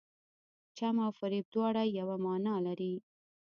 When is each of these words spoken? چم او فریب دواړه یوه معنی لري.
چم 0.77 0.95
او 1.05 1.11
فریب 1.19 1.45
دواړه 1.53 1.83
یوه 1.99 2.15
معنی 2.23 2.55
لري. 2.67 2.93